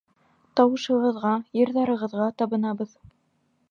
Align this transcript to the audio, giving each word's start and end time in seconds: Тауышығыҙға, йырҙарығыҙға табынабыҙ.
Тауышығыҙға, 0.59 1.35
йырҙарығыҙға 1.61 2.33
табынабыҙ. 2.43 3.01